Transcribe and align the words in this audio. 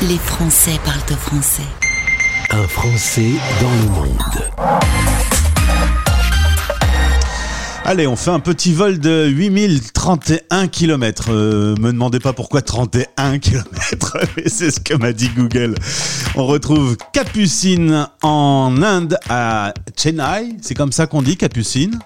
Les 0.00 0.16
Français 0.16 0.80
parlent 0.86 0.98
au 1.10 1.16
français. 1.16 1.68
Un 2.48 2.66
Français 2.66 3.32
dans 3.60 3.70
le 3.70 3.88
monde. 3.90 4.50
Allez, 7.84 8.06
on 8.06 8.16
fait 8.16 8.30
un 8.30 8.40
petit 8.40 8.72
vol 8.72 9.00
de 9.00 9.26
8031 9.28 10.68
km. 10.68 11.26
Euh, 11.28 11.74
me 11.78 11.92
demandez 11.92 12.20
pas 12.20 12.32
pourquoi 12.32 12.62
31 12.62 13.38
km, 13.38 14.16
mais 14.38 14.44
c'est 14.46 14.70
ce 14.70 14.80
que 14.80 14.94
m'a 14.94 15.12
dit 15.12 15.28
Google. 15.36 15.74
On 16.34 16.46
retrouve 16.46 16.96
Capucine 17.12 18.08
en 18.22 18.82
Inde 18.82 19.18
à 19.28 19.74
Chennai. 19.94 20.56
C'est 20.62 20.74
comme 20.74 20.92
ça 20.92 21.06
qu'on 21.06 21.20
dit 21.20 21.36
Capucine? 21.36 21.98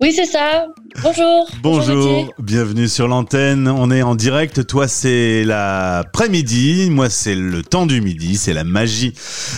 Oui, 0.00 0.12
c'est 0.12 0.26
ça. 0.26 0.66
Bonjour. 1.02 1.48
Bonjour, 1.62 2.34
bienvenue 2.38 2.88
sur 2.88 3.08
l'antenne. 3.08 3.68
On 3.68 3.90
est 3.90 4.02
en 4.02 4.14
direct. 4.14 4.66
Toi, 4.66 4.88
c'est 4.88 5.44
l'après-midi. 5.44 6.88
Moi, 6.90 7.10
c'est 7.10 7.34
le 7.34 7.62
temps 7.62 7.86
du 7.86 8.00
midi. 8.00 8.36
C'est 8.36 8.54
la 8.54 8.64
magie 8.64 9.12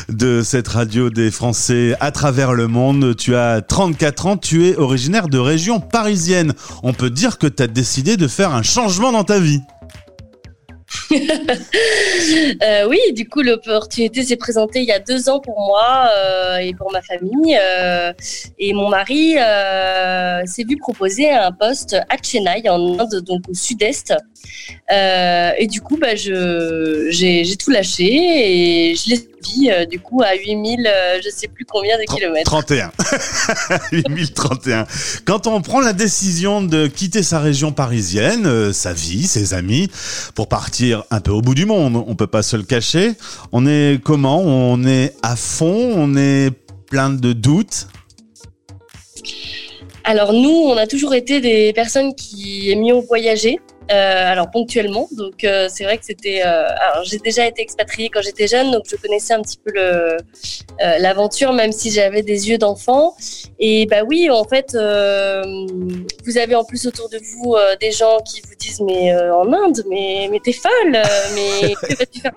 de 0.08 0.42
cette 0.42 0.68
radio 0.68 1.08
des 1.08 1.30
Français 1.30 1.94
à 2.00 2.10
travers 2.10 2.52
le 2.52 2.66
monde. 2.66 3.14
Tu 3.16 3.36
as 3.36 3.62
34 3.62 4.26
ans. 4.26 4.36
Tu 4.36 4.66
es 4.66 4.76
originaire 4.76 5.28
de 5.28 5.38
région 5.38 5.80
parisienne. 5.80 6.52
On 6.82 6.92
peut 6.92 7.10
dire 7.10 7.38
que 7.38 7.46
tu 7.46 7.62
as 7.62 7.68
décidé 7.68 8.16
de 8.16 8.26
faire 8.26 8.52
un 8.52 8.62
changement 8.62 9.12
dans 9.12 9.24
ta 9.24 9.38
vie. 9.38 9.62
Euh, 12.62 12.86
oui, 12.88 12.98
du 13.14 13.28
coup, 13.28 13.42
l'opportunité 13.42 14.22
s'est 14.22 14.36
présentée 14.36 14.80
il 14.80 14.84
y 14.84 14.92
a 14.92 14.98
deux 14.98 15.28
ans 15.28 15.40
pour 15.40 15.58
moi 15.58 16.08
euh, 16.14 16.56
et 16.58 16.74
pour 16.74 16.92
ma 16.92 17.00
famille. 17.00 17.58
Euh, 17.60 18.12
et 18.58 18.72
mon 18.72 18.88
mari 18.88 19.34
s'est 20.46 20.64
vu 20.64 20.76
proposer 20.76 21.30
un 21.30 21.52
poste 21.52 21.94
à 21.94 22.16
Chennai, 22.22 22.68
en 22.68 22.98
Inde, 22.98 23.22
donc 23.24 23.48
au 23.48 23.54
sud-est. 23.54 24.14
et 24.90 25.66
du 25.66 25.80
coup, 25.80 25.96
bah, 25.96 26.14
j'ai 26.14 27.56
tout 27.58 27.70
lâché 27.70 28.90
et 28.90 28.94
je 28.94 29.10
l'ai 29.10 29.18
vie, 29.42 29.70
du 29.88 30.00
coup, 30.00 30.22
à 30.22 30.34
8000, 30.34 30.90
je 31.24 31.30
sais 31.30 31.48
plus 31.48 31.64
combien 31.64 31.98
de 31.98 32.04
kilomètres. 32.04 32.50
31. 32.50 32.90
8031. 33.92 34.86
Quand 35.24 35.46
on 35.46 35.60
prend 35.62 35.80
la 35.80 35.92
décision 35.92 36.62
de 36.62 36.86
quitter 36.86 37.22
sa 37.22 37.40
région 37.40 37.72
parisienne, 37.72 38.72
sa 38.72 38.92
vie, 38.92 39.26
ses 39.26 39.54
amis, 39.54 39.88
pour 40.34 40.48
partir 40.48 41.04
un 41.10 41.20
peu 41.20 41.32
au 41.32 41.40
bout 41.40 41.54
du 41.54 41.66
monde, 41.66 42.02
on 42.06 42.14
peut 42.14 42.26
pas 42.26 42.42
se 42.42 42.56
le 42.56 42.62
cacher. 42.62 43.12
On 43.52 43.66
est 43.66 44.00
comment? 44.02 44.40
On 44.40 44.84
est 44.84 45.14
à 45.22 45.36
fond? 45.36 45.92
On 45.96 46.16
est 46.16 46.50
plein 46.88 47.10
de 47.10 47.32
doutes? 47.32 47.86
Alors 50.04 50.32
nous, 50.32 50.50
on 50.50 50.76
a 50.76 50.86
toujours 50.86 51.14
été 51.14 51.40
des 51.40 51.72
personnes 51.72 52.14
qui 52.14 52.70
aimions 52.70 53.00
voyager. 53.00 53.60
Euh, 53.90 54.32
alors 54.32 54.50
ponctuellement. 54.50 55.08
Donc 55.12 55.42
euh, 55.42 55.68
c'est 55.68 55.84
vrai 55.84 55.98
que 55.98 56.04
c'était. 56.04 56.42
Euh, 56.44 56.68
alors 56.78 57.04
j'ai 57.04 57.18
déjà 57.18 57.46
été 57.46 57.60
expatriée 57.60 58.08
quand 58.08 58.22
j'étais 58.22 58.46
jeune, 58.46 58.70
donc 58.70 58.84
je 58.88 58.94
connaissais 58.96 59.34
un 59.34 59.42
petit 59.42 59.58
peu 59.58 59.72
l'aventure, 60.98 61.52
même 61.52 61.72
si 61.72 61.90
j'avais 61.90 62.22
des 62.22 62.48
yeux 62.48 62.58
d'enfant. 62.58 63.16
Et 63.58 63.86
bah 63.86 64.02
oui, 64.06 64.30
en 64.30 64.44
fait, 64.44 64.72
vous 64.72 66.38
avez 66.38 66.54
en 66.54 66.64
plus 66.64 66.86
autour 66.86 67.08
de 67.08 67.18
vous 67.18 67.56
des 67.80 67.90
gens 67.90 68.18
qui 68.20 68.40
vous 68.42 68.54
disent 68.58 68.80
mais 68.80 69.12
en 69.14 69.52
Inde, 69.52 69.82
mais 69.88 70.28
mais 70.30 70.40
t'es 70.42 70.52
folle, 70.52 71.02
mais 71.34 71.74
que 71.74 71.96
vas-tu 71.96 72.20
faire 72.20 72.32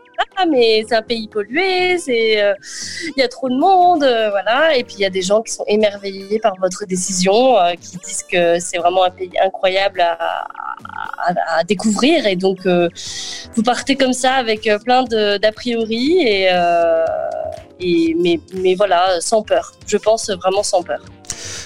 Mais 0.49 0.83
c'est 0.87 0.95
un 0.95 1.01
pays 1.01 1.27
pollué, 1.27 1.97
c'est 1.97 2.43
il 3.05 3.13
y 3.17 3.21
a 3.21 3.27
trop 3.27 3.49
de 3.49 3.55
monde, 3.55 3.99
voilà. 4.31 4.75
Et 4.75 4.83
puis 4.83 4.95
il 4.97 5.01
y 5.01 5.05
a 5.05 5.09
des 5.09 5.21
gens 5.21 5.41
qui 5.41 5.53
sont 5.53 5.63
émerveillés 5.67 6.39
par 6.39 6.53
votre 6.59 6.85
décision, 6.85 7.55
qui 7.79 7.97
disent 7.97 8.23
que 8.23 8.59
c'est 8.59 8.77
vraiment 8.77 9.03
un 9.03 9.09
pays 9.09 9.31
incroyable 9.41 10.01
à, 10.01 10.45
à 11.47 11.63
découvrir. 11.63 12.25
Et 12.25 12.35
donc, 12.35 12.65
euh, 12.65 12.89
vous 13.53 13.63
partez 13.63 13.95
comme 13.95 14.13
ça 14.13 14.33
avec 14.33 14.67
euh, 14.67 14.79
plein 14.79 15.03
d'a 15.03 15.51
priori, 15.51 16.19
et, 16.21 16.49
euh, 16.51 17.05
et, 17.83 18.15
mais, 18.19 18.39
mais 18.55 18.75
voilà, 18.75 19.19
sans 19.19 19.43
peur. 19.43 19.73
Je 19.87 19.97
pense 19.97 20.29
vraiment 20.29 20.63
sans 20.63 20.83
peur. 20.83 21.01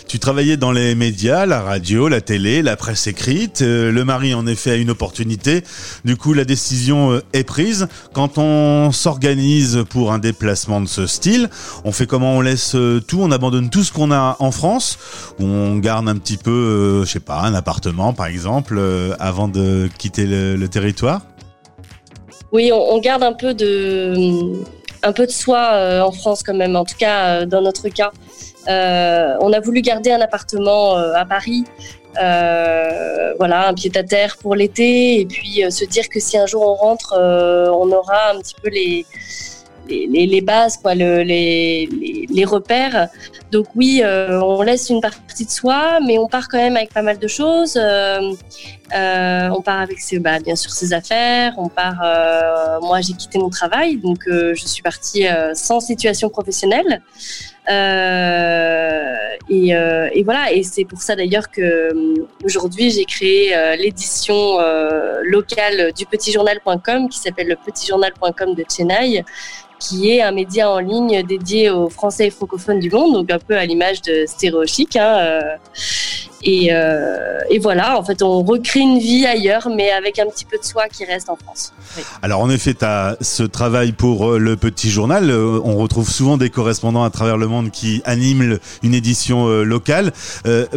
Tu 0.08 0.20
travaillais 0.20 0.56
dans 0.56 0.72
les 0.72 0.96
médias, 0.96 1.46
la 1.46 1.62
radio, 1.62 2.08
la 2.08 2.22
télé, 2.22 2.62
la 2.62 2.78
presse 2.78 3.08
écrite. 3.08 3.60
le 3.62 4.04
mari, 4.04 4.34
en 4.34 4.48
effet, 4.48 4.72
a 4.72 4.76
une 4.76 4.90
opportunité. 4.90 5.64
Du 6.06 6.16
coup, 6.16 6.34
la 6.34 6.46
décision 6.46 7.22
est 7.34 7.44
prise. 7.44 7.88
Quand 8.14 8.38
on 8.38 8.92
s'organise 8.94 9.84
pour 9.90 10.14
un 10.14 10.20
déplacement 10.20 10.80
de 10.80 10.88
ce 10.88 11.08
style, 11.08 11.50
on 11.84 11.92
fait 11.92 12.06
comment 12.06 12.38
On 12.38 12.42
laisse 12.42 12.76
tout, 13.08 13.20
on 13.20 13.32
abandonne 13.32 13.70
tout 13.70 13.84
ce 13.84 13.92
qu'on 13.92 14.12
a 14.12 14.38
en 14.40 14.52
France, 14.52 14.98
ou 15.40 15.46
on 15.46 15.78
garde 15.78 16.08
un 16.08 16.16
petit 16.16 16.38
peu, 16.38 17.04
je 17.04 17.12
sais 17.12 17.20
pas, 17.20 17.42
un 17.42 17.54
appartement, 17.54 18.14
par 18.14 18.28
exemple, 18.28 18.82
avant 19.20 19.50
de 19.50 19.90
quitter 19.98 20.26
le, 20.26 20.68
territoire? 20.68 21.22
Oui, 22.54 22.72
on, 22.74 23.00
garde 23.00 23.24
un 23.24 23.34
peu 23.34 23.54
de, 23.54 24.14
un 25.08 25.14
peu 25.14 25.26
de 25.26 25.32
soi 25.32 25.72
euh, 25.74 26.02
en 26.02 26.12
France 26.12 26.44
quand 26.44 26.54
même, 26.54 26.76
en 26.76 26.86
tout 26.86 26.98
cas 26.98 27.18
euh, 27.26 27.46
dans 27.46 27.62
notre 27.62 27.90
cas. 27.90 28.12
Euh, 28.68 29.36
on 29.40 29.54
a 29.54 29.60
voulu 29.62 29.82
garder 29.82 30.12
un 30.12 30.20
appartement 30.20 30.96
à 30.98 31.26
Paris, 31.26 31.64
voilà, 33.40 33.70
un 33.70 33.74
pied 33.74 33.92
à 33.96 34.04
terre 34.04 34.36
pour 34.38 34.56
l'été, 34.56 35.22
et 35.22 35.26
puis 35.26 35.64
se 35.70 35.86
dire 35.86 36.10
que 36.10 36.20
si 36.20 36.38
un 36.38 36.46
jour 36.46 36.64
on 36.64 36.76
rentre, 36.76 37.14
on 37.18 37.90
aura 37.92 38.32
un 38.32 38.40
petit 38.40 38.56
peu 38.62 38.70
les, 38.70 39.06
les, 39.88 40.42
bases, 40.42 40.76
quoi, 40.78 40.96
le, 40.96 41.24
les, 41.24 41.88
les, 42.30 42.46
repères. 42.46 43.10
Donc 43.52 43.68
oui, 43.76 44.02
euh, 44.04 44.40
on 44.42 44.62
laisse 44.62 44.90
une 44.90 45.02
partie 45.02 45.46
de 45.46 45.50
soi, 45.50 46.00
mais 46.06 46.18
on 46.18 46.28
part 46.28 46.48
quand 46.50 46.58
même 46.58 46.76
avec 46.76 46.94
pas 46.94 47.02
mal 47.02 47.18
de 47.18 47.28
choses. 47.28 47.78
Euh, 47.78 48.34
euh, 48.96 49.50
on 49.50 49.62
part 49.62 49.82
avec 49.82 50.00
ses, 50.00 50.20
bah, 50.20 50.40
bien 50.40 50.56
sûr 50.56 50.72
ses 50.72 50.94
affaires. 50.94 51.54
On 51.58 51.70
part. 51.70 52.02
moi, 52.82 53.02
j'ai 53.02 53.14
quitté 53.14 53.40
mon 53.40 53.50
travail, 53.50 53.98
donc 53.98 54.24
je 54.28 54.64
suis 54.66 54.82
partie 54.82 55.26
sans 55.54 55.80
situation 55.80 56.30
professionnelle. 56.30 57.02
Et, 59.50 60.24
voilà, 60.24 60.52
et 60.52 60.64
c'est 60.64 60.86
pour 60.86 61.02
ça 61.02 61.16
d'ailleurs 61.16 61.50
que 61.52 61.90
aujourd'hui 62.44 62.92
j'ai 62.92 63.06
créé 63.06 63.54
l'édition 63.78 64.58
locale 65.24 65.92
du 65.94 66.06
petitjournal.com 66.06 67.10
qui 67.10 67.20
s'appelle 67.20 67.48
le 67.48 67.56
petitjournal.com 67.56 68.56
de 68.56 68.64
Chennai, 68.70 69.24
qui 69.80 70.12
est 70.12 70.22
un 70.22 70.32
média 70.32 70.70
en 70.72 70.80
ligne 70.80 71.24
dédié 71.24 71.70
aux 71.70 71.90
Français 71.90 72.30
francophones 72.30 72.80
du 72.80 72.90
monde, 72.90 73.14
donc 73.14 73.32
un 73.32 73.40
peu 73.40 73.56
à 73.56 73.66
l'image 73.66 74.02
de 74.02 74.26
Stéréo 74.26 74.66
Chic. 74.66 74.96
Hein, 74.96 75.18
euh. 75.20 75.42
Et, 76.44 76.70
euh, 76.72 77.40
et, 77.50 77.60
voilà, 77.60 78.00
en 78.00 78.04
fait, 78.04 78.22
on 78.22 78.44
recrée 78.44 78.80
une 78.80 79.00
vie 79.00 79.26
ailleurs, 79.26 79.70
mais 79.76 79.92
avec 79.92 80.20
un 80.20 80.26
petit 80.28 80.46
peu 80.46 80.58
de 80.58 80.64
soi 80.64 80.88
qui 80.88 81.06
reste 81.06 81.30
en 81.30 81.36
France. 81.36 81.74
Alors, 82.22 82.42
en 82.42 82.50
effet, 82.50 82.74
tu 82.74 82.86
as 82.86 83.18
ce 83.22 83.44
travail 83.44 83.92
pour 83.92 84.32
euh, 84.32 84.38
le 84.38 84.56
petit 84.56 84.90
journal. 84.90 85.32
On 85.32 85.78
retrouve 85.78 86.10
souvent 86.10 86.38
des 86.38 86.50
correspondants 86.50 87.04
à 87.04 87.10
travers 87.10 87.38
le 87.38 87.48
monde 87.48 87.72
qui 87.72 88.02
animent 88.06 88.60
une 88.84 88.94
édition 88.94 89.48
locale. 89.48 90.12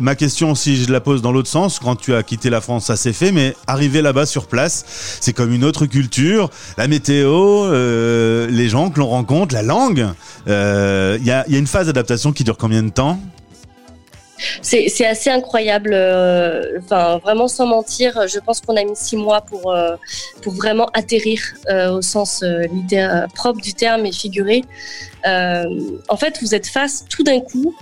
ma 0.00 0.14
question, 0.14 0.54
si 0.54 0.76
je 0.76 0.90
la 0.90 1.00
pose 1.00 1.22
dans 1.22 1.32
l'autre 1.32 1.48
sens, 1.48 1.78
quand 1.78 1.96
tu 1.96 2.14
as 2.14 2.22
quitté 2.22 2.50
la 2.50 2.60
France, 2.60 2.86
ça 2.86 2.96
s'est 2.96 3.12
fait, 3.12 3.32
mais 3.32 3.54
arriver 3.66 4.02
là-bas 4.02 4.26
sur 4.26 4.46
place, 4.46 5.18
c'est 5.20 5.32
comme 5.32 5.52
une 5.52 5.64
autre 5.64 5.86
culture. 5.86 6.50
La 6.78 6.88
météo, 6.88 7.70
les 7.70 8.68
gens 8.68 8.90
que 8.90 8.98
l'on 8.98 9.08
rencontre, 9.08 9.54
la 9.54 9.62
langue. 9.62 10.06
Il 10.46 10.52
euh, 10.52 11.18
y, 11.22 11.30
a, 11.30 11.46
une 11.48 11.66
phase 11.66 11.86
d'adaptation 11.86 12.32
qui 12.32 12.44
dure 12.44 12.56
combien 12.56 12.82
de 12.82 12.88
temps? 12.90 13.20
C'est 14.62 15.06
assez 15.06 15.30
incroyable. 15.30 15.90
Euh, 15.92 16.78
enfin, 16.78 17.18
vraiment 17.18 17.48
sans 17.48 17.66
mentir, 17.66 18.26
je 18.28 18.38
pense 18.38 18.60
qu'on 18.60 18.76
a 18.76 18.84
mis 18.84 18.96
six 18.96 19.16
mois 19.16 19.40
pour, 19.42 19.72
euh, 19.72 19.96
pour 20.42 20.54
vraiment 20.54 20.86
atterrir 20.94 21.40
au 21.90 22.02
sens 22.02 22.44
propre 23.34 23.60
du 23.60 23.74
terme 23.74 24.06
et 24.06 24.12
figuré. 24.12 24.64
en 25.24 26.16
fait, 26.16 26.38
vous 26.40 26.54
êtes 26.54 26.66
face 26.66 27.04
tout 27.08 27.22
d'un 27.22 27.40
coup 27.40 27.74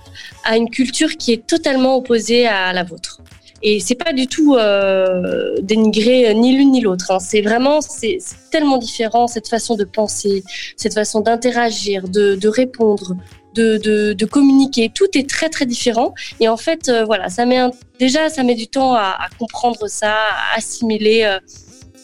à 0.45 0.57
une 0.57 0.71
culture 0.71 1.17
qui 1.17 1.33
est 1.33 1.47
totalement 1.47 1.97
opposée 1.97 2.47
à 2.47 2.73
la 2.73 2.85
vôtre. 2.85 3.21
Et 3.63 3.81
c'est 3.81 3.97
pas 3.97 4.13
du 4.13 4.29
tout 4.29 4.55
euh, 4.55 5.57
dénigrer 5.63 6.33
ni 6.35 6.57
l'une 6.57 6.71
ni 6.71 6.81
l'autre. 6.81 7.11
Hein. 7.11 7.19
C'est 7.19 7.41
vraiment, 7.41 7.81
c'est 7.81 8.19
tellement 8.51 8.79
différent 8.79 9.27
cette 9.27 9.49
façon 9.49 9.75
de 9.75 9.85
penser, 9.85 10.45
cette 10.77 10.95
façon 10.95 11.21
d'interagir, 11.21 12.09
de, 12.09 12.49
répondre, 12.49 13.17
de, 13.59 14.25
communiquer. 14.25 14.91
Tout 14.95 15.07
est 15.15 15.29
très 15.29 15.49
très 15.49 15.67
différent. 15.67 16.15
Et 16.41 16.49
en 16.49 16.57
fait, 16.57 16.89
euh, 16.89 17.05
voilà, 17.05 17.29
ça 17.29 17.47
met 17.47 17.59
déjà 17.99 18.29
ça 18.29 18.43
met 18.43 18.55
du 18.55 18.69
temps 18.69 18.95
à, 18.95 19.29
comprendre 19.39 19.89
ça, 19.89 20.13
à 20.13 20.57
assimiler. 20.57 21.25
Euh, 21.25 21.39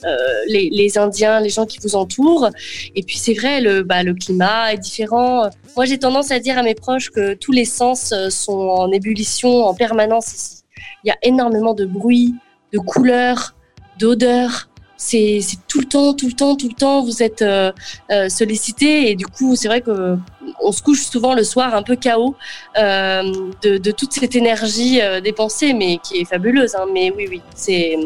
euh 0.05 0.17
les, 0.49 0.99
Indiens, 0.99 1.41
les 1.41 1.49
gens 1.49 1.65
qui 1.65 1.79
vous 1.83 1.97
entourent. 1.97 2.51
Et 2.95 3.03
puis 3.03 3.17
c'est 3.17 3.33
vrai, 3.33 3.61
le, 3.62 3.83
bah, 3.83 4.03
le 4.03 4.12
climat 4.12 4.75
est 4.75 4.79
différent. 4.79 5.49
Moi, 5.77 5.87
j'ai 5.87 5.99
tendance 5.99 6.31
à 6.31 6.39
dire 6.41 6.59
à 6.59 6.62
mes 6.62 6.75
proches 6.75 7.11
que 7.11 7.35
tous 7.35 7.53
les 7.53 7.65
sens 7.65 8.12
sont 8.29 8.53
en 8.53 8.93
ébullition 8.93 9.65
en 9.65 9.75
permanence 9.75 10.35
ici 10.35 10.65
il 11.05 11.09
y 11.09 11.11
a 11.11 11.19
énormément 11.23 11.75
de 11.75 11.85
bruit, 11.85 12.35
de 12.73 12.79
couleurs, 12.79 13.55
d'odeurs. 13.99 14.69
C'est 14.96 15.41
tout 15.69 15.81
le 15.81 15.87
temps, 15.87 16.14
tout 16.14 16.26
le 16.26 16.32
temps, 16.32 16.56
tout 16.56 16.69
le 16.69 16.75
temps, 16.75 17.05
vous 17.05 17.23
êtes 17.23 17.43
euh, 17.43 17.73
euh, 18.11 18.29
sollicité 18.29 19.11
et 19.11 19.17
du 19.17 19.26
coup, 19.26 19.56
c'est 19.56 19.69
vrai 19.69 19.81
que 19.81 20.17
on 20.62 20.73
se 20.73 20.82
couche 20.82 21.02
souvent 21.02 21.35
le 21.35 21.43
soir 21.43 21.75
un 21.75 21.82
peu 21.82 21.96
chaos 21.96 22.37
euh, 22.79 23.23
de, 23.62 23.91
toute 23.91 24.12
cette 24.12 24.37
énergie 24.37 25.00
dépensée, 25.23 25.73
mais 25.73 25.99
qui 25.99 26.19
est 26.19 26.25
fabuleuse. 26.25 26.75
Hein. 26.75 26.87
Mais 26.93 27.12
oui, 27.17 27.26
oui, 27.29 27.43
c'est 27.55 27.96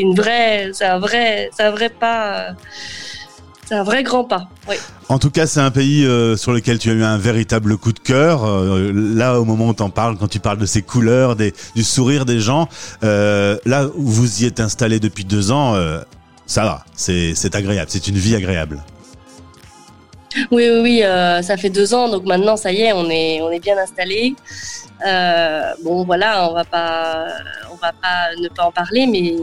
une 0.00 0.14
vraie, 0.14 0.70
un 0.80 0.98
vrai, 0.98 1.50
un 1.58 1.70
vrai 1.70 1.88
pas. 1.88 2.54
C'est 3.70 3.76
un 3.76 3.84
vrai 3.84 4.02
grand 4.02 4.24
pas. 4.24 4.48
En 5.08 5.20
tout 5.20 5.30
cas, 5.30 5.46
c'est 5.46 5.60
un 5.60 5.70
pays 5.70 6.04
euh, 6.04 6.36
sur 6.36 6.50
lequel 6.52 6.80
tu 6.80 6.90
as 6.90 6.92
eu 6.92 7.04
un 7.04 7.18
véritable 7.18 7.76
coup 7.76 7.92
de 7.92 8.00
cœur. 8.00 8.44
Euh, 8.44 8.90
là, 8.92 9.40
au 9.40 9.44
moment 9.44 9.68
où 9.68 9.74
tu 9.74 9.82
en 9.84 9.90
parles, 9.90 10.16
quand 10.18 10.26
tu 10.26 10.40
parles 10.40 10.58
de 10.58 10.66
ces 10.66 10.82
couleurs, 10.82 11.36
du 11.36 11.84
sourire 11.84 12.24
des 12.24 12.40
gens, 12.40 12.68
euh, 13.04 13.58
là 13.66 13.86
où 13.94 14.08
vous 14.08 14.42
y 14.42 14.46
êtes 14.46 14.58
installé 14.58 14.98
depuis 14.98 15.24
deux 15.24 15.52
ans, 15.52 15.76
euh, 15.76 16.00
ça 16.50 16.64
va, 16.64 16.84
c'est 16.96 17.54
agréable, 17.54 17.88
c'est 17.88 18.08
une 18.08 18.16
vie 18.16 18.34
agréable. 18.34 18.82
Oui, 20.50 20.68
oui, 20.68 20.80
oui, 20.82 21.02
euh, 21.04 21.42
ça 21.42 21.56
fait 21.56 21.70
deux 21.70 21.94
ans, 21.94 22.08
donc 22.08 22.24
maintenant, 22.24 22.56
ça 22.56 22.72
y 22.72 22.80
est, 22.80 22.92
on 22.92 23.08
est, 23.08 23.40
on 23.40 23.52
est 23.52 23.60
bien 23.60 23.78
installé. 23.78 24.34
Euh, 25.06 25.72
bon, 25.84 26.02
voilà, 26.02 26.50
on 26.50 26.54
va 26.54 26.64
pas, 26.64 27.28
on 27.70 27.76
va 27.76 27.92
pas 27.92 28.34
ne 28.36 28.48
pas 28.48 28.64
en 28.64 28.72
parler, 28.72 29.06
mais 29.06 29.36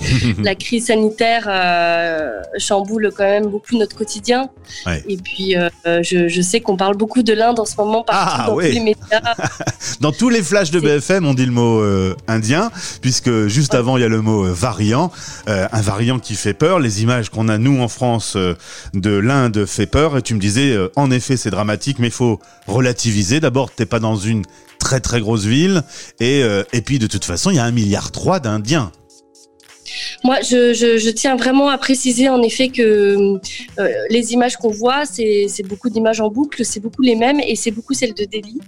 la 0.42 0.54
crise 0.56 0.86
sanitaire 0.86 1.44
euh, 1.48 2.40
chamboule 2.58 3.10
quand 3.16 3.24
même 3.24 3.46
beaucoup 3.46 3.76
notre 3.76 3.96
quotidien. 3.96 4.48
Ouais. 4.86 5.02
Et 5.08 5.16
puis, 5.16 5.56
euh, 5.56 5.68
je, 6.02 6.28
je 6.28 6.40
sais 6.42 6.60
qu'on 6.60 6.76
parle 6.76 6.96
beaucoup 6.96 7.22
de 7.22 7.32
l'Inde 7.32 7.58
en 7.58 7.64
ce 7.64 7.76
moment 7.76 8.02
partout 8.02 8.40
Ah, 8.40 8.46
dans 8.48 8.54
oui. 8.56 8.68
tous 8.68 8.74
les 8.74 8.80
médias. 8.80 9.20
Dans 10.00 10.12
tous 10.12 10.28
les 10.28 10.42
flashs 10.42 10.70
de 10.70 10.80
BFM, 10.80 11.24
on 11.26 11.32
dit 11.32 11.46
le 11.46 11.52
mot 11.52 11.80
euh, 11.80 12.14
indien, 12.28 12.70
puisque 13.00 13.46
juste 13.46 13.74
avant, 13.74 13.96
il 13.96 14.00
y 14.02 14.04
a 14.04 14.08
le 14.08 14.20
mot 14.20 14.44
variant, 14.52 15.10
un 15.46 15.80
variant 15.80 16.18
qui 16.18 16.34
fait 16.34 16.54
peur. 16.54 16.80
Les 16.80 17.02
images 17.02 17.30
qu'on 17.30 17.48
a, 17.48 17.56
nous, 17.56 17.80
en 17.80 17.88
France, 17.88 18.36
de 18.94 19.10
l'Inde 19.10 19.64
fait 19.64 19.86
peur. 19.86 20.18
Et 20.18 20.22
tu 20.22 20.34
me 20.34 20.40
disais, 20.40 20.76
en 20.96 21.10
effet, 21.10 21.36
c'est 21.36 21.50
dramatique, 21.50 21.98
mais 21.98 22.08
il 22.08 22.12
faut 22.12 22.40
relativiser. 22.66 23.40
D'abord, 23.40 23.70
t'es 23.70 23.86
pas 23.86 24.00
dans 24.00 24.16
une 24.16 24.42
très 24.78 25.00
très 25.00 25.20
grosse 25.20 25.44
ville. 25.44 25.82
Et, 26.20 26.42
euh, 26.42 26.62
et 26.72 26.80
puis, 26.82 26.98
de 26.98 27.06
toute 27.06 27.24
façon, 27.24 27.50
il 27.50 27.56
y 27.56 27.58
a 27.58 27.64
un 27.64 27.72
milliard 27.72 28.10
trois 28.12 28.40
d'Indiens. 28.40 28.92
Moi, 30.24 30.40
je, 30.40 30.72
je, 30.72 30.98
je 30.98 31.10
tiens 31.10 31.36
vraiment 31.36 31.68
à 31.68 31.78
préciser 31.78 32.28
en 32.28 32.42
effet 32.42 32.68
que 32.68 33.38
euh, 33.78 33.88
les 34.10 34.32
images 34.32 34.56
qu'on 34.56 34.70
voit, 34.70 35.04
c'est 35.04 35.62
beaucoup 35.64 35.90
d'images 35.90 36.20
en 36.20 36.28
boucle, 36.28 36.64
c'est 36.64 36.80
beaucoup 36.80 37.02
les 37.02 37.14
mêmes 37.14 37.40
et 37.40 37.54
c'est 37.56 37.70
beaucoup 37.70 37.94
celles 37.94 38.14
de 38.14 38.24
Delhi. 38.24 38.58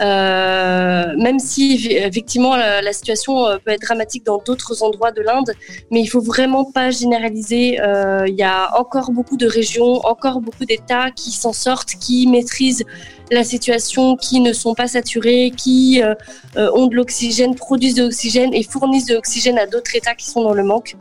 Euh, 0.00 1.16
même 1.16 1.38
si 1.38 1.88
effectivement 1.90 2.56
la, 2.56 2.82
la 2.82 2.92
situation 2.92 3.46
euh, 3.46 3.56
peut 3.62 3.72
être 3.72 3.82
dramatique 3.82 4.24
dans 4.24 4.38
d'autres 4.38 4.82
endroits 4.82 5.12
de 5.12 5.22
l'Inde, 5.22 5.52
mais 5.90 6.00
il 6.00 6.06
faut 6.06 6.20
vraiment 6.20 6.64
pas 6.64 6.90
généraliser. 6.90 7.80
Euh, 7.80 8.24
Il 8.28 8.34
y 8.34 8.42
a 8.42 8.78
encore 8.78 9.10
beaucoup 9.10 9.36
de 9.36 9.46
régions, 9.46 9.94
encore 10.06 10.40
beaucoup 10.40 10.64
d'États 10.64 11.10
qui 11.10 11.30
s'en 11.32 11.52
sortent, 11.52 11.94
qui 12.00 12.26
maîtrisent 12.26 12.84
la 13.30 13.44
situation, 13.44 14.16
qui 14.16 14.40
ne 14.40 14.52
sont 14.52 14.74
pas 14.74 14.88
saturés, 14.88 15.52
qui 15.56 16.02
euh, 16.02 16.14
euh, 16.56 16.70
ont 16.74 16.86
de 16.86 16.96
l'oxygène, 16.96 17.54
produisent 17.54 17.94
de 17.94 18.02
l'oxygène 18.02 18.52
et 18.52 18.62
fournissent 18.62 19.06
de 19.06 19.14
l'oxygène 19.14 19.58
à 19.58 19.66
d'autres 19.66 19.94
États 19.94 20.14
qui 20.14 20.26
sont 20.26 20.42
dans 20.42 20.54
le 20.54 20.64
manque. 20.64 20.96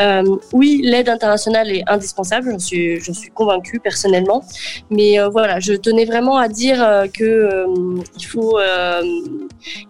Euh, 0.00 0.22
oui, 0.52 0.80
l'aide 0.82 1.08
internationale 1.08 1.70
est 1.70 1.84
indispensable, 1.86 2.50
j'en 2.50 2.58
suis, 2.58 3.30
convaincue 3.34 3.78
personnellement. 3.78 4.44
Mais 4.90 5.18
voilà, 5.30 5.60
je 5.60 5.74
tenais 5.74 6.04
vraiment 6.04 6.36
à 6.36 6.48
dire 6.48 6.78
que 7.12 7.66
il 8.16 8.24
faut, 8.24 8.58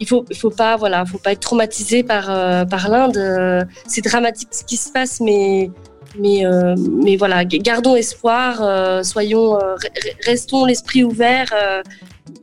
il 0.00 0.06
faut, 0.06 0.24
faut 0.34 0.50
pas, 0.50 0.76
voilà, 0.76 1.04
faut 1.06 1.18
pas 1.18 1.32
être 1.32 1.40
traumatisé 1.40 2.02
par 2.02 2.26
par 2.66 2.88
l'Inde. 2.88 3.66
C'est 3.86 4.04
dramatique 4.04 4.48
ce 4.50 4.64
qui 4.64 4.76
se 4.76 4.90
passe, 4.90 5.20
mais 5.20 5.70
mais, 6.16 6.46
euh, 6.46 6.74
mais 6.78 7.16
voilà, 7.16 7.44
gardons 7.44 7.96
espoir, 7.96 8.62
euh, 8.62 9.02
soyons, 9.02 9.56
euh, 9.56 9.74
re- 9.76 9.90
re- 9.92 10.26
restons 10.26 10.64
l'esprit 10.64 11.04
ouvert. 11.04 11.48
euh, 11.52 11.82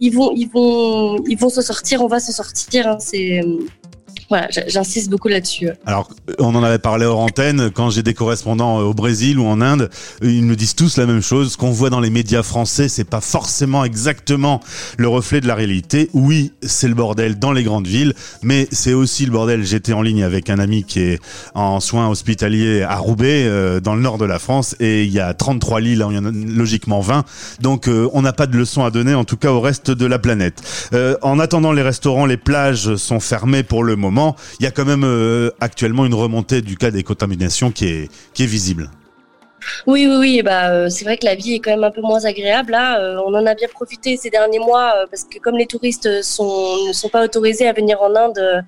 ils 0.01 0.09
vont, 0.13 0.31
ils 0.35 0.49
vont, 0.49 1.17
ils 1.27 1.37
vont 1.37 1.49
se 1.49 1.61
sortir. 1.61 2.01
On 2.01 2.07
va 2.07 2.19
se 2.19 2.31
sortir. 2.31 2.87
hein, 2.87 2.97
c'est 2.99 3.39
euh, 3.41 3.59
voilà, 4.29 4.47
j'insiste 4.67 5.09
beaucoup 5.09 5.27
là-dessus. 5.27 5.69
Alors, 5.85 6.09
on 6.39 6.55
en 6.55 6.63
avait 6.63 6.79
parlé 6.79 7.05
hors 7.05 7.19
antenne, 7.19 7.69
quand 7.71 7.89
j'ai 7.89 8.03
des 8.03 8.13
correspondants 8.13 8.79
euh, 8.79 8.83
au 8.83 8.93
Brésil 8.93 9.39
ou 9.39 9.45
en 9.45 9.61
Inde, 9.61 9.89
ils 10.21 10.43
me 10.43 10.55
disent 10.55 10.75
tous 10.75 10.97
la 10.97 11.05
même 11.05 11.21
chose. 11.21 11.53
Ce 11.53 11.57
qu'on 11.57 11.71
voit 11.71 11.89
dans 11.89 11.99
les 11.99 12.09
médias 12.09 12.43
français, 12.43 12.89
c'est 12.89 13.03
pas 13.03 13.21
forcément 13.21 13.85
exactement 13.85 14.61
le 14.97 15.07
reflet 15.07 15.41
de 15.41 15.47
la 15.47 15.55
réalité. 15.55 16.09
Oui, 16.13 16.53
c'est 16.61 16.87
le 16.87 16.95
bordel 16.95 17.37
dans 17.37 17.51
les 17.51 17.63
grandes 17.63 17.87
villes, 17.87 18.13
mais 18.41 18.67
c'est 18.71 18.93
aussi 18.93 19.25
le 19.25 19.31
bordel. 19.31 19.63
J'étais 19.63 19.93
en 19.93 20.01
ligne 20.01 20.23
avec 20.23 20.49
un 20.49 20.57
ami 20.57 20.83
qui 20.83 21.01
est 21.01 21.19
en 21.53 21.79
soins 21.79 22.09
hospitaliers 22.09 22.81
à 22.81 22.95
Roubaix, 22.97 23.45
euh, 23.45 23.79
dans 23.79 23.95
le 23.95 24.01
nord 24.01 24.17
de 24.17 24.25
la 24.25 24.39
France, 24.39 24.75
et 24.79 25.03
il 25.03 25.11
y 25.11 25.19
a 25.19 25.33
33 25.33 25.81
lits, 25.81 25.95
là, 25.95 26.07
il 26.09 26.15
y 26.15 26.19
en 26.19 26.25
a 26.25 26.31
logiquement 26.31 26.99
20. 26.99 27.25
Donc, 27.61 27.87
euh, 27.87 28.09
on 28.13 28.21
n'a 28.21 28.33
pas 28.33 28.47
de 28.47 28.57
leçon 28.57 28.83
à 28.83 28.91
donner, 28.91 29.13
en 29.13 29.23
tout 29.23 29.37
cas 29.37 29.51
au 29.51 29.61
reste 29.61 29.91
de 29.91 30.05
la 30.05 30.17
planète. 30.17 30.61
Euh, 30.93 31.15
en 31.21 31.39
attendant, 31.39 31.71
les 31.71 31.81
restaurants, 31.81 32.25
les 32.25 32.37
plages 32.37 32.95
sont 32.95 33.19
fermés 33.19 33.63
pour 33.63 33.83
le 33.83 33.95
moment. 33.95 34.14
Il 34.59 34.63
y 34.63 34.67
a 34.67 34.71
quand 34.71 34.85
même 34.85 35.03
euh, 35.03 35.49
actuellement 35.59 36.05
une 36.05 36.13
remontée 36.13 36.61
du 36.61 36.77
cas 36.77 36.91
des 36.91 37.03
contaminations 37.03 37.71
qui 37.71 37.85
est, 37.87 38.11
qui 38.33 38.43
est 38.43 38.47
visible. 38.47 38.89
Oui, 39.87 40.05
oui, 40.07 40.17
oui. 40.19 40.41
Bah, 40.43 40.69
euh, 40.69 40.89
c'est 40.89 41.05
vrai 41.05 41.17
que 41.17 41.25
la 41.25 41.35
vie 41.35 41.53
est 41.55 41.59
quand 41.59 41.71
même 41.71 41.83
un 41.83 41.91
peu 41.91 42.01
moins 42.01 42.23
agréable. 42.25 42.71
Là, 42.71 42.99
Euh, 42.99 43.17
on 43.25 43.33
en 43.33 43.45
a 43.45 43.55
bien 43.55 43.67
profité 43.67 44.15
ces 44.15 44.29
derniers 44.29 44.59
mois 44.59 44.93
parce 45.09 45.23
que 45.23 45.39
comme 45.39 45.57
les 45.57 45.65
touristes 45.65 46.21
sont, 46.21 46.87
ne 46.87 46.93
sont 46.93 47.09
pas 47.09 47.23
autorisés 47.23 47.67
à 47.67 47.73
venir 47.73 47.97
en 48.01 48.13
Inde, 48.15 48.63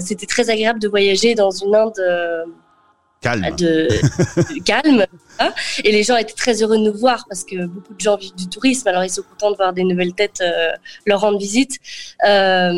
c'était 0.00 0.26
très 0.26 0.50
agréable 0.50 0.80
de 0.80 0.88
voyager 0.88 1.34
dans 1.34 1.50
une 1.50 1.74
Inde. 1.74 2.00
Calme. 3.22 3.54
de, 3.56 3.88
de 3.88 4.62
calme. 4.64 5.06
hein. 5.38 5.52
Et 5.84 5.92
les 5.92 6.02
gens 6.02 6.16
étaient 6.16 6.34
très 6.34 6.60
heureux 6.62 6.76
de 6.76 6.82
nous 6.82 6.92
voir 6.92 7.24
parce 7.28 7.44
que 7.44 7.66
beaucoup 7.66 7.94
de 7.94 8.00
gens 8.00 8.16
vivent 8.16 8.34
du 8.34 8.48
tourisme, 8.48 8.88
alors 8.88 9.04
ils 9.04 9.10
sont 9.10 9.22
contents 9.22 9.52
de 9.52 9.56
voir 9.56 9.72
des 9.72 9.84
nouvelles 9.84 10.12
têtes 10.12 10.40
euh, 10.42 10.72
leur 11.06 11.20
rendre 11.20 11.38
visite. 11.38 11.78
Euh, 12.28 12.72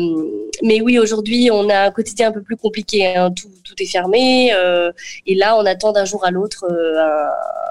mais 0.63 0.81
oui, 0.81 0.99
aujourd'hui, 0.99 1.49
on 1.51 1.67
a 1.69 1.79
un 1.87 1.91
quotidien 1.91 2.29
un 2.29 2.31
peu 2.31 2.41
plus 2.43 2.57
compliqué. 2.57 3.15
hein. 3.15 3.31
Tout, 3.31 3.49
tout 3.63 3.73
est 3.79 3.85
fermé. 3.87 4.53
euh, 4.53 4.91
et 5.25 5.35
là, 5.35 5.57
on 5.57 5.65
attend 5.65 5.91
d'un 5.91 6.05
jour 6.05 6.23
à 6.25 6.31
l'autre. 6.31 6.65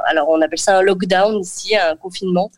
alors, 0.06 0.28
on 0.28 0.40
appelle 0.42 0.58
ça 0.58 0.78
un 0.78 0.82
lockdown 0.82 1.40
ici, 1.40 1.76
un 1.76 1.96
confinement. 1.96 2.50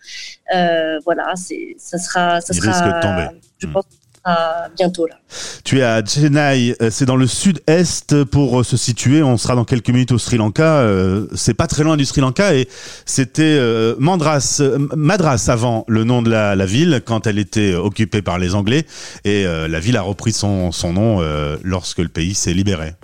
Voilà, 1.04 1.34
ça 1.36 1.98
sera, 1.98 2.40
ça 2.40 2.52
Il 2.54 2.62
sera. 2.62 2.72
risque 2.72 2.96
de 2.96 3.00
tomber. 3.02 3.28
Je 3.58 3.66
pense 3.66 3.84
ça 3.84 3.88
sera 4.26 4.68
bientôt 4.76 5.06
là. 5.06 5.16
Tu 5.64 5.78
es 5.78 5.82
à 5.82 6.04
Chennai, 6.04 6.76
euh, 6.80 6.90
c'est 6.90 7.04
dans 7.04 7.16
le 7.16 7.26
sud-est 7.26 8.24
pour 8.24 8.60
euh, 8.60 8.64
se 8.64 8.76
situer. 8.76 9.22
On 9.22 9.36
sera 9.36 9.54
dans 9.54 9.64
quelques 9.64 9.88
minutes 9.90 10.12
au 10.12 10.18
Sri 10.18 10.36
Lanka. 10.36 10.80
euh, 10.80 11.26
C'est 11.34 11.54
pas 11.54 11.66
très 11.66 11.84
loin 11.84 11.96
du 11.96 12.04
Sri 12.04 12.20
Lanka 12.20 12.54
et 12.54 12.68
c'était 13.04 13.58
Mandras, 13.98 14.62
Madras 14.94 15.46
avant 15.48 15.84
le 15.88 16.04
nom 16.04 16.22
de 16.22 16.30
la, 16.30 16.54
la 16.56 16.66
ville 16.66 17.02
quand 17.04 17.26
elle 17.26 17.38
était 17.38 17.74
occupée 17.74 18.22
par 18.22 18.38
les 18.38 18.54
Anglais 18.54 18.86
et 19.24 19.44
la 19.44 19.80
ville 19.80 19.96
a 19.96 20.02
repris 20.02 20.32
son, 20.32 20.72
son 20.72 20.92
nom 20.92 21.20
lorsque 21.62 21.98
le 21.98 22.08
pays 22.08 22.34
s'est 22.34 22.52
libéré. 22.52 22.94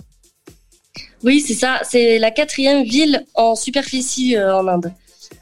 Oui, 1.23 1.43
c'est 1.45 1.53
ça. 1.53 1.81
C'est 1.89 2.19
la 2.19 2.31
quatrième 2.31 2.83
ville 2.83 3.23
en 3.35 3.55
superficie 3.55 4.37
en 4.37 4.67
Inde. 4.67 4.91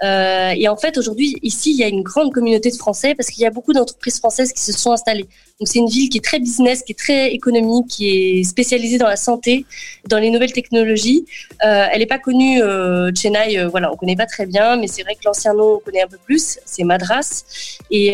Euh, 0.04 0.54
et 0.56 0.68
en 0.68 0.78
fait, 0.78 0.98
aujourd'hui, 0.98 1.36
ici, 1.42 1.72
il 1.72 1.78
y 1.78 1.84
a 1.84 1.88
une 1.88 2.02
grande 2.02 2.32
communauté 2.34 2.72
de 2.72 2.76
Français 2.76 3.16
parce 3.16 3.30
qu'il 3.30 3.44
y 3.44 3.46
a 3.46 3.50
beaucoup 3.50 3.74
d'entreprises 3.74 4.18
françaises 4.18 4.52
qui 4.54 4.62
se 4.62 4.72
sont 4.72 4.92
installées. 4.92 5.28
Donc, 5.60 5.68
c'est 5.68 5.80
une 5.80 5.88
ville 5.88 6.10
qui 6.10 6.18
est 6.18 6.24
très 6.24 6.40
business, 6.40 6.82
qui 6.82 6.94
est 6.94 7.00
très 7.00 7.32
économique, 7.32 7.88
qui 7.88 8.10
est 8.10 8.44
spécialisée 8.44 8.98
dans 8.98 9.08
la 9.08 9.16
santé, 9.16 9.66
dans 10.08 10.18
les 10.18 10.32
nouvelles 10.32 10.54
technologies. 10.54 11.26
Euh, 11.64 11.86
elle 11.92 12.00
n'est 12.00 12.06
pas 12.06 12.20
connue, 12.20 12.62
euh, 12.62 13.12
Chennai, 13.16 13.66
voilà, 13.66 13.92
on 13.94 13.96
connaît 13.96 14.16
pas 14.16 14.26
très 14.26 14.46
bien, 14.46 14.78
mais 14.78 14.88
c'est 14.88 15.04
vrai 15.04 15.16
que 15.16 15.22
l'ancien 15.26 15.54
nom, 15.54 15.76
on 15.76 15.80
connaît 15.80 16.02
un 16.02 16.08
peu 16.08 16.18
plus. 16.26 16.60
C'est 16.66 16.84
Madras. 16.84 17.44
Et, 17.92 18.14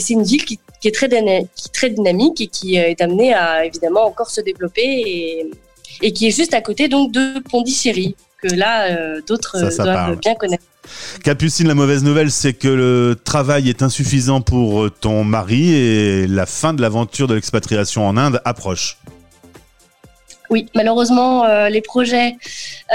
c'est 0.00 0.14
une 0.14 0.22
ville 0.22 0.44
qui, 0.44 0.58
qui 0.80 0.88
est 0.88 0.94
très, 0.94 1.08
dyna- 1.08 1.46
qui 1.56 1.68
est 1.68 1.74
très 1.74 1.90
dynamique 1.90 2.40
et 2.40 2.46
qui 2.46 2.76
est 2.76 3.00
amenée 3.00 3.34
à, 3.34 3.64
évidemment, 3.64 4.04
encore 4.06 4.30
se 4.30 4.40
développer 4.40 4.82
et, 4.84 5.50
et 6.02 6.12
qui 6.12 6.26
est 6.26 6.30
juste 6.30 6.54
à 6.54 6.60
côté 6.60 6.88
donc 6.88 7.12
de 7.12 7.38
Pondichéry 7.50 8.14
que 8.48 8.54
là 8.54 8.90
euh, 8.90 9.20
d'autres 9.26 9.70
ça 9.70 9.84
doivent 9.84 9.94
parle. 9.94 10.16
bien 10.16 10.34
connaître. 10.34 10.64
Capucine, 11.24 11.66
la 11.66 11.74
mauvaise 11.74 12.04
nouvelle, 12.04 12.30
c'est 12.30 12.52
que 12.52 12.68
le 12.68 13.16
travail 13.24 13.68
est 13.68 13.82
insuffisant 13.82 14.40
pour 14.40 14.84
euh, 14.84 14.90
ton 14.90 15.24
mari 15.24 15.74
et 15.74 16.26
la 16.28 16.46
fin 16.46 16.74
de 16.74 16.80
l'aventure 16.80 17.26
de 17.26 17.34
l'expatriation 17.34 18.06
en 18.06 18.16
Inde 18.16 18.40
approche. 18.44 18.98
Oui, 20.48 20.68
malheureusement 20.76 21.44
euh, 21.44 21.68
les 21.68 21.80
projets 21.80 22.36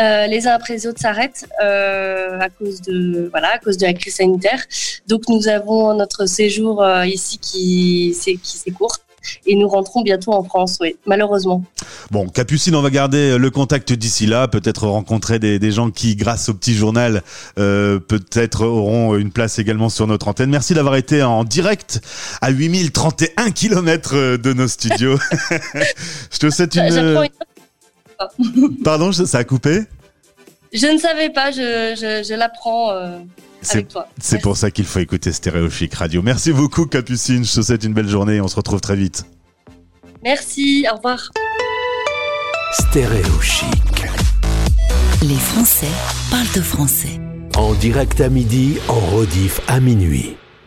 euh, 0.01 0.25
les 0.27 0.48
uns 0.48 0.53
après 0.53 0.74
les 0.75 0.88
autres 0.88 1.01
s'arrêtent 1.01 1.50
euh, 1.62 2.39
à 2.39 2.50
cause 2.50 2.81
de 2.81 3.27
voilà 3.29 3.55
à 3.55 3.58
cause 3.58 3.77
de 3.77 3.86
la 3.86 3.93
crise 3.93 4.15
sanitaire. 4.15 4.63
Donc 5.08 5.24
nous 5.27 5.50
avons 5.50 5.93
notre 5.93 6.25
séjour 6.27 6.81
euh, 6.81 7.05
ici 7.05 7.39
qui 7.39 8.15
c'est 8.17 8.36
qui 8.36 8.58
s'écourte 8.58 9.03
et 9.46 9.56
nous 9.56 9.68
rentrons 9.68 10.01
bientôt 10.01 10.34
en 10.34 10.44
France. 10.44 10.78
Oui, 10.82 10.96
malheureusement. 11.06 11.63
Bon, 12.12 12.28
Capucine, 12.28 12.75
on 12.75 12.82
va 12.82 12.90
garder 12.90 13.38
le 13.38 13.50
contact 13.50 13.94
d'ici 13.94 14.25
là, 14.25 14.48
peut-être 14.48 14.88
rencontrer 14.88 15.40
des, 15.40 15.60
des 15.60 15.72
gens 15.72 15.92
qui, 15.92 16.16
grâce 16.16 16.50
au 16.50 16.54
petit 16.54 16.74
journal, 16.74 17.24
euh, 17.60 18.00
peut-être 18.00 18.66
auront 18.66 19.16
une 19.16 19.32
place 19.32 19.60
également 19.60 19.90
sur 19.90 20.08
notre 20.08 20.28
antenne. 20.28 20.50
Merci 20.50 20.74
d'avoir 20.74 20.96
été 20.96 21.24
en 21.24 21.44
direct 21.44 22.01
à 22.42 22.50
8031 22.51 23.51
km 23.51 24.38
de 24.38 24.54
nos 24.54 24.68
studios. 24.68 25.18
Je 26.32 26.38
te 26.38 26.50
souhaite 26.50 26.75
une... 26.75 27.30
Pardon, 28.84 29.12
ça 29.12 29.40
a 29.40 29.44
coupé? 29.44 29.82
Je 30.74 30.88
ne 30.88 30.98
savais 30.98 31.30
pas, 31.30 31.51
je, 31.51 31.96
je, 31.96 32.28
je 32.28 32.34
l'apprends 32.34 32.92
euh, 32.92 33.18
avec 33.70 33.88
toi. 33.89 34.08
c'est 34.20 34.41
pour 34.41 34.58
ça 34.58 34.72
qu'il 34.72 34.86
faut 34.86 35.00
écouter 35.00 35.32
Stéréochic 35.32 35.94
Radio. 35.94 36.22
Merci 36.22 36.51
beaucoup 36.53 36.86
Capucine, 36.86 37.44
je 37.46 37.53
te 37.53 37.62
souhaite 37.62 37.84
une 37.84 37.94
belle 37.94 38.10
journée 38.10 38.36
et 38.36 38.41
on 38.41 38.48
se 38.48 38.56
retrouve 38.56 38.82
très 38.82 38.96
vite. 38.96 39.25
Merci, 40.24 40.86
au 40.91 40.96
revoir. 40.98 41.32
Stéréo 42.74 43.41
chic. 43.41 44.06
Les 45.24 45.36
Français 45.36 45.88
parlent 46.30 46.51
de 46.56 46.62
français. 46.62 47.20
En 47.56 47.74
direct 47.74 48.22
à 48.22 48.30
midi, 48.30 48.77
en 48.88 49.00
rediff 49.00 49.60
à 49.68 49.80
minuit. 49.80 50.36